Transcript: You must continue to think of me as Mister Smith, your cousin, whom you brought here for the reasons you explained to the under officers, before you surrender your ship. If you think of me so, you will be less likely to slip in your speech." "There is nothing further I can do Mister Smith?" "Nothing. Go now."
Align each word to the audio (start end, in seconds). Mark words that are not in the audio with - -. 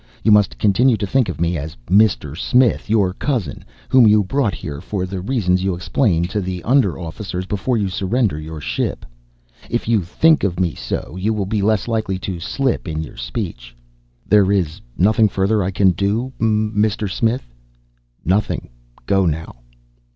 You 0.23 0.31
must 0.31 0.57
continue 0.57 0.97
to 0.97 1.05
think 1.05 1.29
of 1.29 1.39
me 1.39 1.59
as 1.59 1.77
Mister 1.87 2.35
Smith, 2.35 2.89
your 2.89 3.13
cousin, 3.13 3.63
whom 3.87 4.07
you 4.07 4.23
brought 4.23 4.55
here 4.55 4.81
for 4.81 5.05
the 5.05 5.21
reasons 5.21 5.63
you 5.63 5.75
explained 5.75 6.31
to 6.31 6.41
the 6.41 6.63
under 6.63 6.97
officers, 6.97 7.45
before 7.45 7.77
you 7.77 7.87
surrender 7.87 8.39
your 8.39 8.59
ship. 8.59 9.05
If 9.69 9.87
you 9.87 10.01
think 10.01 10.43
of 10.43 10.59
me 10.59 10.73
so, 10.73 11.15
you 11.19 11.35
will 11.35 11.45
be 11.45 11.61
less 11.61 11.87
likely 11.87 12.17
to 12.17 12.39
slip 12.39 12.87
in 12.87 13.03
your 13.03 13.15
speech." 13.17 13.75
"There 14.27 14.51
is 14.51 14.81
nothing 14.97 15.29
further 15.29 15.61
I 15.63 15.69
can 15.69 15.91
do 15.91 16.33
Mister 16.39 17.07
Smith?" 17.07 17.53
"Nothing. 18.25 18.69
Go 19.05 19.27
now." 19.27 19.57